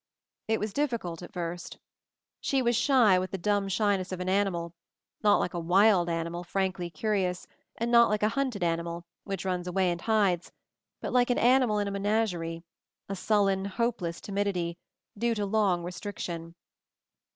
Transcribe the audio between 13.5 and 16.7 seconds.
hopeless timidity, due to long restriction.